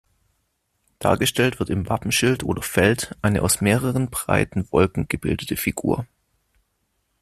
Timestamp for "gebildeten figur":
5.07-6.07